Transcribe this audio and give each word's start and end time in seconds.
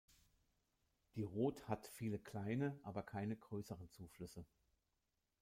Die 1.13 1.21
Rot 1.21 1.67
hat 1.67 1.85
viele 1.85 2.17
kleine, 2.17 2.75
aber 2.81 3.03
keine 3.03 3.35
größeren 3.37 3.87
Zuflüsse. 3.91 4.47